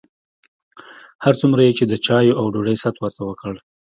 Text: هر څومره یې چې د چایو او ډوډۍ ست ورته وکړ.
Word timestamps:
هر 1.23 1.33
څومره 1.41 1.61
یې 1.67 1.71
چې 1.77 1.83
د 1.87 1.93
چایو 2.05 2.37
او 2.39 2.45
ډوډۍ 2.53 2.75
ست 2.83 2.95
ورته 2.99 3.21
وکړ. 3.29 3.53